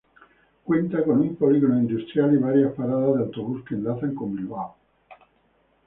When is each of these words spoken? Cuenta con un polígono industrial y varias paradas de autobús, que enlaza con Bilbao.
Cuenta 0.63 1.03
con 1.03 1.19
un 1.21 1.35
polígono 1.35 1.77
industrial 1.77 2.33
y 2.33 2.37
varias 2.39 2.73
paradas 2.73 3.13
de 3.17 3.21
autobús, 3.23 3.63
que 3.63 3.75
enlaza 3.75 4.11
con 4.15 4.35
Bilbao. 4.35 4.75